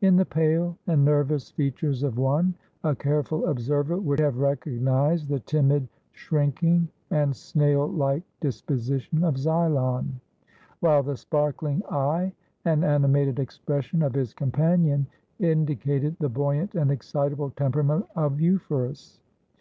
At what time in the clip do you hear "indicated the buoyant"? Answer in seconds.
15.38-16.74